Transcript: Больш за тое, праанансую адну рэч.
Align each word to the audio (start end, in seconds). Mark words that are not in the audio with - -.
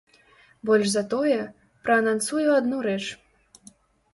Больш 0.69 0.87
за 0.93 1.03
тое, 1.11 1.35
праанансую 1.89 2.47
адну 2.57 2.77
рэч. 2.87 3.01